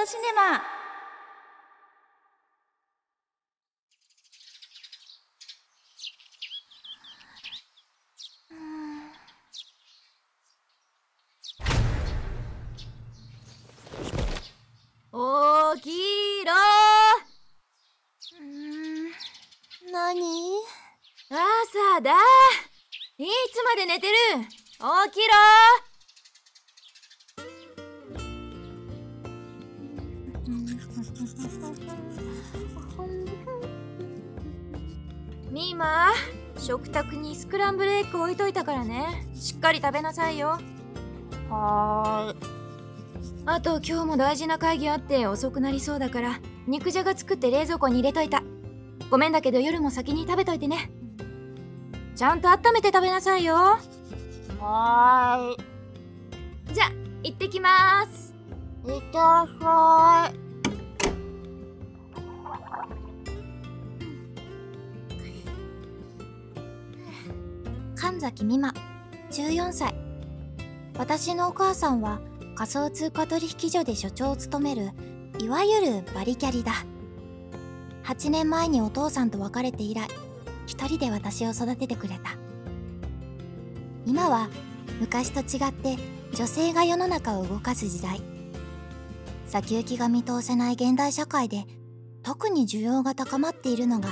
[0.00, 0.62] トシネマ
[15.74, 15.90] 起き
[16.46, 16.52] ろ。
[18.40, 20.16] ー何？
[21.28, 22.12] 朝だ。
[23.18, 24.14] いつまで寝てる？
[24.48, 25.89] 起きろ
[35.80, 36.12] マ
[36.58, 39.26] 食卓にスクランブルエッグ置いといたからね。
[39.34, 40.58] しっかり食べなさいよ。
[41.48, 42.36] はーい。
[43.46, 48.42] あと今日も大事な会議あって遅くなりそうだから肉じゃが作って冷蔵庫に入れといた。
[49.10, 50.90] ごめんだけど夜も先に食べといてね。
[52.14, 53.54] ちゃんと温めて食べなさいよ。
[54.60, 55.56] は
[56.74, 56.90] じゃ
[57.22, 58.34] 行ってきます。
[58.84, 60.49] ーいいってらっしゃい
[68.10, 68.74] 神崎美馬
[69.30, 69.94] 14歳。
[70.98, 72.20] 私のお母さんは
[72.56, 74.90] 仮想通貨取引所で所長を務める
[75.38, 76.72] いわゆるバリキャリだ。
[78.02, 80.08] 8年前にお父さんと別れて以来
[80.66, 82.36] 一人で私を育ててくれた。
[84.04, 84.48] 今は
[85.00, 85.96] 昔と違って
[86.34, 88.20] 女性が世の中を動かす時代。
[89.46, 91.64] 先行きが見通せない現代社会で
[92.24, 94.08] 特に需要が高まっているのが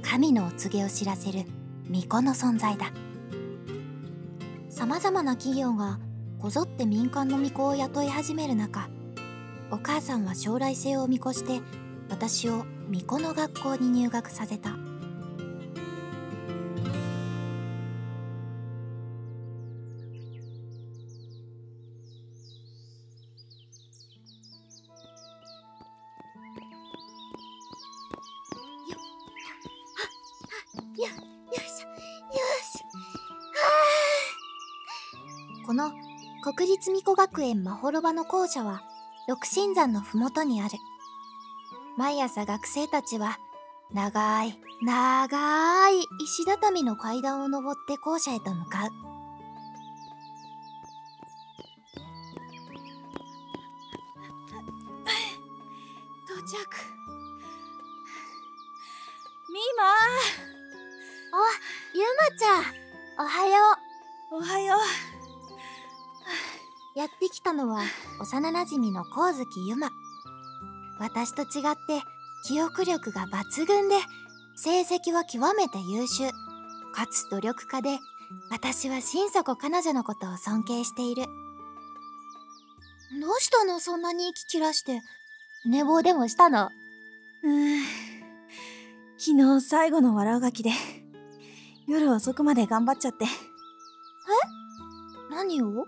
[0.00, 1.44] 神のお告げを知らせる
[1.88, 2.90] 巫女の存在だ。
[4.76, 5.98] 様々な企業が
[6.38, 8.90] こぞって民間の巫女を雇い始める中
[9.70, 11.62] お母さんは将来性を見越して
[12.10, 14.85] 私を巫女の学校に入学させた。
[35.76, 35.92] の
[36.42, 38.82] 国立巫女学園まほろばの校舎は
[39.28, 40.78] 六神山のふもとにある。
[41.96, 43.38] 毎朝学生たちは
[43.92, 48.90] 長い長い石畳の階段を登って校舎へと向かう。
[56.26, 56.56] 到着。
[59.48, 59.84] ミーマ
[61.94, 62.64] ゆまちゃん。
[63.18, 63.54] おはよ
[64.30, 64.65] おはようう
[66.96, 67.82] やってきたのは
[68.20, 69.90] 幼なじみの光月ゆま
[70.98, 72.02] 私と違って
[72.42, 73.96] 記憶力が抜群で
[74.56, 76.30] 成績は極めて優秀。
[76.94, 77.98] かつ努力家で
[78.50, 81.26] 私は心底彼女のことを尊敬している。
[83.20, 85.02] どうしたのそんなに息切らして
[85.66, 86.70] 寝坊でもしたの？
[87.42, 87.82] うん。
[89.18, 90.70] 昨日最後の笑うがきで
[91.86, 93.26] 夜遅くまで頑張っちゃって。
[95.28, 95.86] 何を？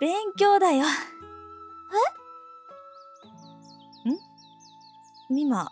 [0.00, 0.86] 勉強だよ。
[4.06, 4.10] え？
[4.10, 5.34] ん？
[5.34, 5.68] ミマ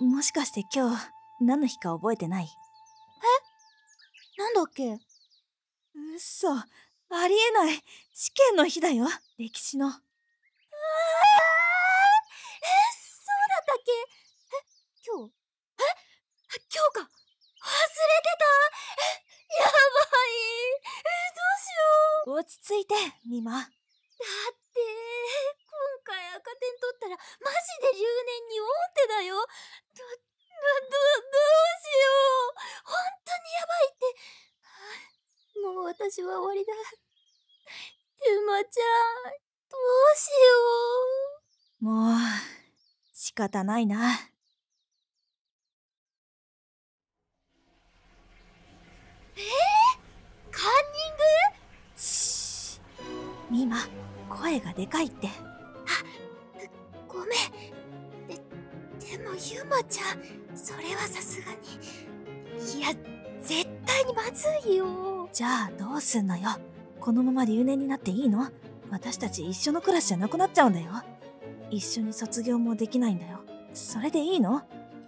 [0.00, 2.48] もしかして今日何の日か覚えてない？
[4.38, 4.98] なんだっけ？
[6.16, 6.50] 嘘。
[6.50, 6.64] あ
[7.28, 7.84] りえない。
[8.14, 9.06] 試験の日だよ。
[9.38, 10.00] 歴史のえそう
[13.50, 14.64] だったっけえ
[15.06, 15.32] 今日
[15.78, 15.84] え
[16.72, 18.44] 今日か忘れてた
[18.96, 19.12] え
[19.62, 20.32] やばい
[20.74, 21.12] え
[22.26, 22.94] どうしよう落ち着いて
[23.26, 29.36] ミマだって今回赤点取ったらマジで留年に王手だよ。
[29.36, 32.04] ど、ど、ど、どうしよ
[32.52, 32.60] う。
[32.84, 32.92] 本
[33.24, 34.04] 当にやばいって。
[34.62, 34.76] は
[35.56, 36.72] あもう私は終わりだ。
[38.26, 38.84] ゆまちゃ
[39.30, 39.32] ん
[39.70, 40.36] どうしよ
[41.80, 41.84] う。
[41.84, 42.18] もう
[43.12, 43.96] 仕方ないな。
[50.50, 51.22] カンニング？
[51.54, 51.57] し
[53.50, 53.78] ミマ
[54.28, 55.28] 声がでかいって。
[57.08, 57.28] ごめん。
[58.28, 58.34] で
[59.16, 61.58] でもゆまちゃんそれはさすがに。
[62.78, 62.88] いや
[63.42, 65.28] 絶対にまずいよ。
[65.32, 66.50] じゃあどうすんのよ。
[67.00, 68.48] このまま留年になっていいの？
[68.90, 70.90] 私たち一緒のクラスじゃなくなっちゃうんだよ。
[71.70, 73.40] 一緒に卒業もできないんだよ。
[73.72, 74.62] それでいいの？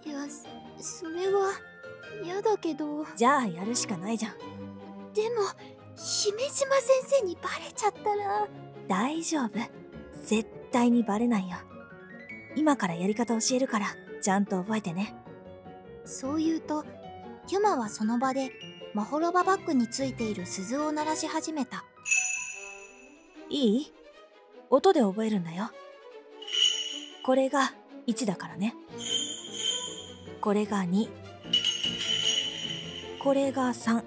[0.05, 0.25] いや
[0.79, 1.51] そそれは
[2.23, 3.05] 嫌だけど。
[3.15, 4.33] じゃあやるしかないじゃん。
[5.13, 5.41] でも
[5.95, 6.89] 姫島先
[7.21, 8.47] 生にバレちゃったら
[8.87, 9.51] 大丈夫
[10.23, 11.57] 絶対にバレないよ
[12.55, 13.87] 今からやり方教えるから
[14.21, 15.15] ちゃんと覚えてね
[16.05, 16.85] そう言うと
[17.49, 18.51] ユマはその場で
[18.93, 21.85] まほろばバッグについている鈴を鳴らし始めた
[23.49, 23.93] いい？
[24.69, 25.71] 音で覚えるんだよ
[27.23, 27.73] これが
[28.07, 28.75] 1だからね。
[30.41, 31.07] これが2。
[33.19, 34.03] これが3。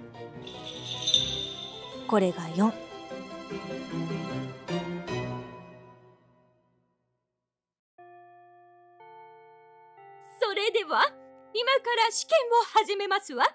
[2.07, 2.71] これが4。
[10.39, 11.03] それでは
[11.53, 13.45] 今から試験を始めますわ。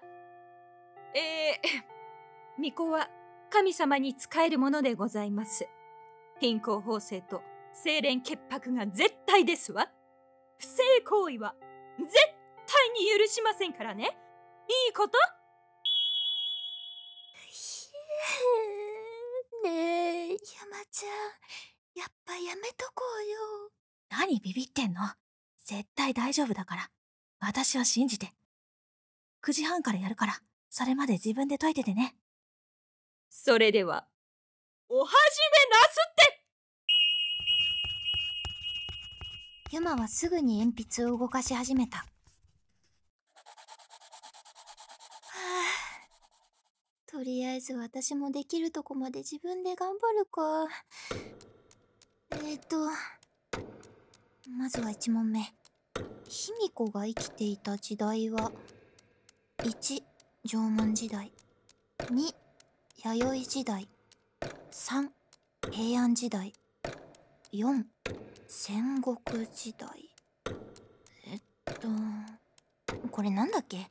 [1.14, 1.82] えー、
[2.56, 3.08] 巫女は
[3.50, 5.69] 神様に仕えるものでございます。
[6.41, 7.43] 貧困法制と
[7.82, 9.91] 清廉潔白が絶対ですわ。
[10.58, 11.55] 不正行為は
[11.99, 12.11] 絶
[12.67, 14.19] 対に許しませんからね。
[14.87, 15.19] いいこと？
[19.64, 21.12] ねえ山ちゃん
[22.00, 23.70] やっぱやめとこうよ
[24.08, 25.02] 何ビビってんの？
[25.64, 26.90] 絶対大丈夫だから。
[27.38, 28.32] 私は信じて。
[29.42, 32.16] 9時半からやるから、それまで自分で解いててね。
[33.32, 34.08] それでは
[34.88, 35.16] お始め
[35.70, 36.14] なすっ
[39.70, 42.04] てユマはすぐに鉛筆を動かし始めたは
[45.26, 45.79] あ
[47.10, 50.68] とりあえず私もできるとこまで自分で頑張るか。
[52.44, 52.76] えっ、と
[54.56, 55.40] まずは1問目。
[56.28, 58.52] 卑弥呼が生きていた時代は
[59.58, 60.02] 1
[60.46, 61.32] 縄文時代。
[61.98, 62.32] 2
[63.02, 63.88] 弥生時代。
[64.70, 65.08] 3
[65.72, 66.52] 平安時代。
[67.52, 67.82] 4
[68.46, 69.16] 戦国
[69.52, 69.88] 時代。
[71.26, 71.88] えっと
[73.10, 73.88] これなんだっけ？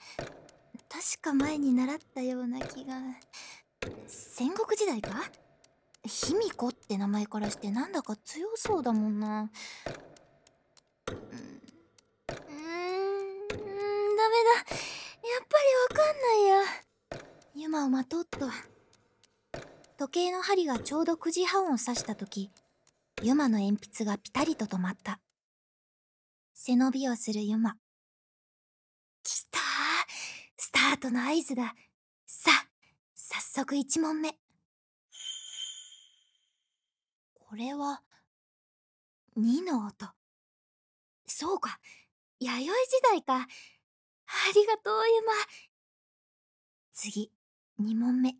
[0.89, 2.95] 確か前に習ったような気が。
[4.07, 5.23] 戦国時代か？
[6.03, 9.27] 卑弥呼って名前からしてなんだか強そうだもんな。
[9.27, 9.49] うんうん
[14.17, 14.51] ダメだ。
[14.51, 16.63] やっぱりわかんないや。
[17.55, 18.49] ユマを待とうっと。
[19.97, 22.49] 時計の針がちょうど9時半を指した時
[23.21, 25.19] ユマの鉛筆がピタリと止まった。
[26.55, 27.75] 背伸びをするユマ。
[29.23, 29.58] きた
[30.69, 31.73] スタートの合図だ。
[32.27, 32.69] さあ、
[33.15, 34.37] 早速1問目。
[37.33, 38.03] これは、
[39.35, 40.05] 2の音。
[41.25, 41.79] そうか、
[42.39, 42.71] 弥生時
[43.01, 43.37] 代か。
[43.37, 43.47] あ
[44.53, 45.33] りがとう、ユマ。
[46.93, 47.31] 次、
[47.81, 48.35] 2問目。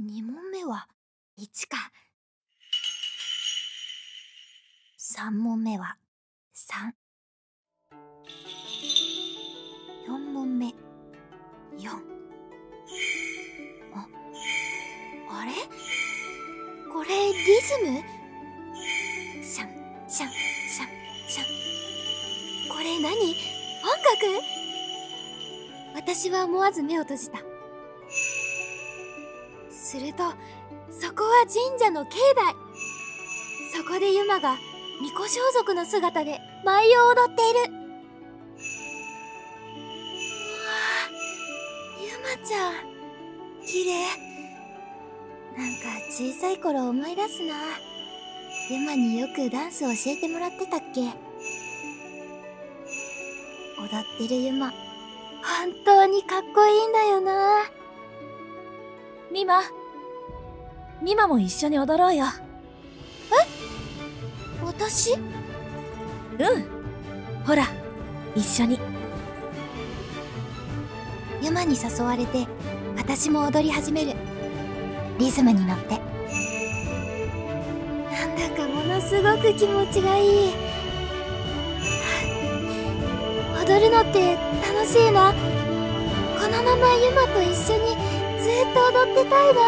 [0.00, 0.88] 2問目は、
[1.38, 1.92] 1か。
[4.98, 5.98] 3問目は
[6.52, 7.05] 3。
[11.78, 11.90] 4。
[13.94, 14.08] あ、
[15.30, 15.52] あれ？
[16.92, 18.02] これリズム？
[19.42, 19.68] シャン、
[20.08, 20.88] シャン、シャン、
[21.28, 21.46] シャン。
[22.70, 23.10] これ何？
[23.10, 23.14] 音
[24.02, 24.42] 楽？
[25.94, 27.38] 私は思わず目を閉じた。
[29.70, 30.24] すると、
[30.90, 32.54] そこは神社の境内
[33.74, 34.56] そこでユマが
[35.00, 37.85] 巫女装束の姿で舞を踊っている
[42.44, 42.74] ちゃん。
[43.64, 44.06] 綺麗。
[45.56, 47.54] なんか小さい頃思い出すな。
[48.70, 51.00] ユマによくダンス教えてもらってたっけ？
[51.00, 51.06] 踊
[53.86, 54.70] ってるユマ。
[54.70, 57.64] 本当にかっこいいんだよな。
[59.32, 59.62] ミマ。
[61.02, 62.26] ミマも一緒に踊ろうよ。
[64.62, 65.12] 私？
[65.14, 65.20] うん。
[67.44, 67.66] ほら、
[68.34, 68.80] 一緒に。
[71.42, 72.46] ユマに誘われて
[72.96, 74.14] 私も踊り始める。
[75.18, 75.98] リズムに乗って。
[78.10, 80.54] なんだかものすごく気持ちがいい。
[83.64, 85.32] 踊るのって楽しいな。
[85.32, 87.96] このままユマと一緒に
[88.40, 89.60] ずっと踊ってたいな。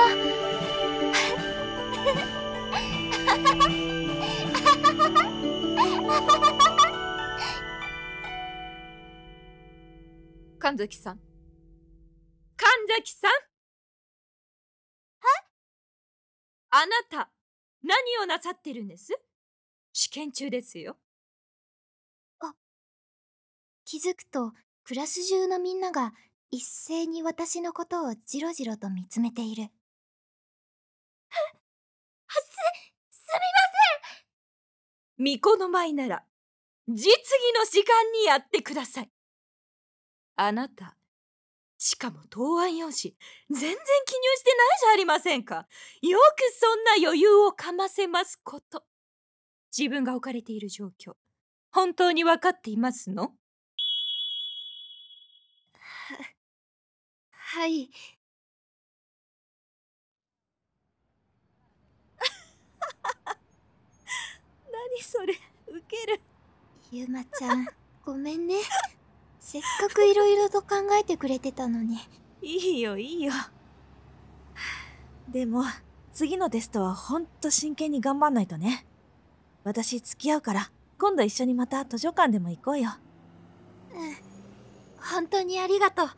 [10.59, 11.28] 神崎さん。
[16.71, 17.31] あなた
[17.83, 19.13] 何をなさってるんです？
[19.93, 20.97] 試験中ですよ。
[23.91, 24.53] 気づくと
[24.85, 26.13] クラス中のみんなが
[26.51, 29.71] 一斉に私のことをじろじろと見つめている。
[32.29, 32.37] す、
[33.11, 33.29] す
[35.17, 36.23] 巫女の舞なら
[36.87, 37.09] 実技
[37.59, 39.11] の時間にやってください。
[40.37, 40.99] あなた
[41.79, 43.15] しかも答案用紙。
[43.51, 43.77] 全然記入
[44.37, 45.69] してないじゃありませんか。
[46.03, 46.23] よく
[46.59, 48.85] そんな余裕をかませますこと。
[49.77, 51.15] 自分が置かれている状況。
[51.71, 53.35] 本当に分かっていますの？
[57.31, 57.91] はい。
[64.73, 65.35] 何それ。
[65.69, 66.21] ウケる。
[66.91, 67.67] ゆまちゃん
[68.05, 68.57] ごめんね
[69.51, 71.97] せっかくいろいろと考えてくれてたのに。
[72.43, 73.33] いいよいいよ。
[75.27, 75.65] でも
[76.13, 78.85] 次のテストはほんと真剣に頑張んないとね。
[79.65, 82.91] 私付き合うから今度一緒にまた図書館でも行こうよ。
[85.01, 86.09] 本当にありがとう。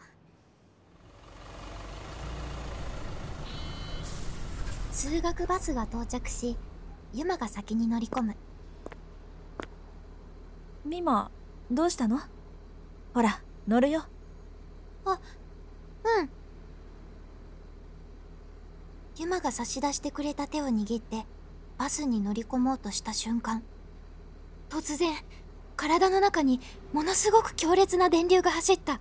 [4.91, 6.57] 通学バスが到着し
[7.15, 8.37] ユマが先に乗り込む。
[10.85, 11.31] ミマ
[11.71, 12.19] どうしたの？
[13.13, 14.05] ほら乗るよ。
[15.05, 15.13] う
[16.23, 16.31] ん。
[19.17, 21.27] ユマが差し出してくれた手を握って
[21.77, 23.63] バスに乗り込もうとした瞬間
[24.69, 25.15] 突然
[25.77, 26.61] 体の中に
[26.93, 29.01] ものすごく強烈な電流が走った。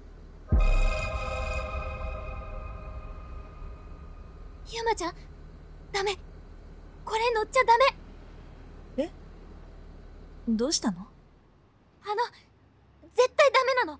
[4.72, 5.14] ユマちゃん
[5.92, 6.18] ダメ。
[7.06, 7.86] これ乗っちゃダメ。
[10.48, 10.98] どうしたの？
[12.04, 12.24] あの
[13.20, 14.00] 絶対ダメなの。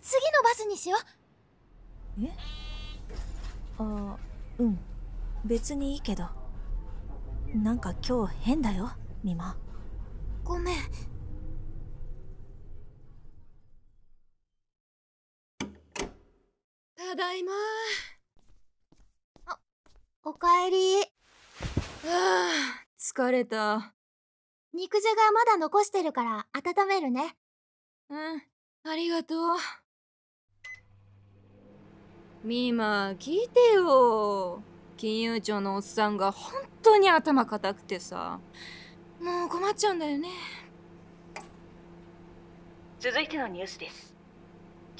[0.00, 2.24] 次のバスにしよう。
[2.24, 2.32] え？
[3.78, 4.16] あ
[4.60, 4.78] うん。
[5.44, 6.28] 別にいいけど。
[7.52, 8.92] なんか今日変だよ
[9.24, 9.56] ミマ
[10.44, 10.76] ごめん。
[16.96, 17.52] ただいま。
[20.22, 21.00] おかえり。
[21.00, 21.06] は
[22.04, 23.94] あ疲れた。
[24.72, 27.36] 肉じゃがまだ残してるから温めるね。
[28.10, 28.42] うん
[28.86, 29.38] ありがとう。
[32.42, 34.62] ミーマ聞いてよ。
[34.96, 38.38] 金融庁のおっさんが本当に頭固くてさ。
[39.20, 40.28] もう困っちゃうんだよね。
[43.00, 44.14] 続いてのニュースです。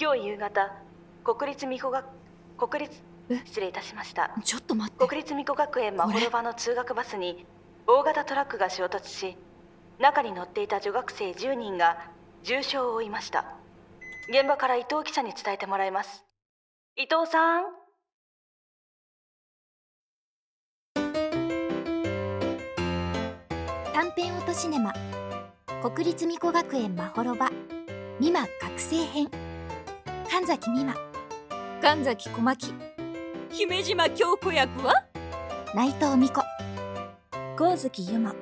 [0.00, 0.74] 今日夕方
[1.22, 2.06] 国立美子学
[2.56, 3.42] 国立え？
[3.44, 4.34] 失礼いたしました。
[4.42, 5.06] ちょっと待って。
[5.06, 7.44] 国立美子学園まほろばの通学バスに
[7.86, 9.36] 大型トラックが衝突し
[9.98, 12.10] 中に乗っていた女学生10人が
[12.44, 13.46] 重傷を負いました。
[14.28, 16.26] 現場から伊藤記者に伝えてもらいます。
[16.94, 17.64] 伊藤さん。
[23.94, 24.92] 短編音シネマ。
[25.82, 27.50] 国立美子学園まほろば
[28.20, 29.30] 美馬学生編。
[30.30, 30.94] 神崎美馬。
[31.80, 32.74] 神崎小牧。
[33.52, 34.92] 姫島京子役は？
[35.74, 36.42] 内藤美子。
[37.56, 38.34] 神月ゆま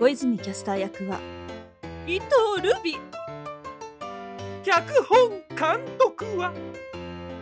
[0.00, 1.20] 小泉キャスター役は？
[2.06, 2.96] 伊藤ルビ
[4.62, 6.52] 脚本監督は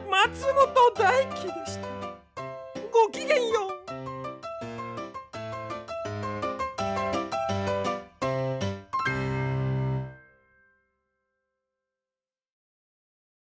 [0.08, 1.88] 松本大輝でした。
[2.92, 3.77] ごきげんよう。